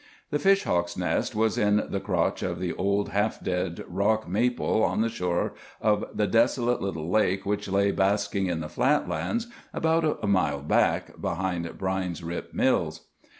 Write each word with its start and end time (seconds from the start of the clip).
The 0.31 0.39
fish 0.39 0.63
hawk's 0.63 0.97
nest 0.97 1.35
was 1.35 1.59
in 1.59 1.83
the 1.89 1.99
crotch 1.99 2.41
of 2.41 2.59
the 2.59 2.73
old, 2.73 3.09
half 3.09 3.39
dead 3.39 3.83
rock 3.87 4.27
maple 4.27 4.83
on 4.83 5.01
the 5.01 5.09
shore 5.09 5.53
of 5.79 6.05
the 6.11 6.25
desolate 6.25 6.81
little 6.81 7.07
lake 7.07 7.45
which 7.45 7.69
lay 7.69 7.91
basking 7.91 8.47
in 8.47 8.61
the 8.61 8.67
flat 8.67 9.07
lands 9.07 9.45
about 9.75 10.19
a 10.19 10.25
mile 10.25 10.63
back, 10.63 11.21
behind 11.21 11.77
Brine's 11.77 12.23
Rip 12.23 12.51
Mills. 12.51 13.01